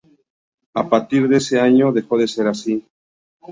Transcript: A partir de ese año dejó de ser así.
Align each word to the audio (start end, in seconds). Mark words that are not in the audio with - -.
A 0.73 0.89
partir 0.89 1.27
de 1.29 1.37
ese 1.37 1.59
año 1.59 1.91
dejó 1.91 2.17
de 2.17 2.27
ser 2.27 2.47
así. 2.47 2.83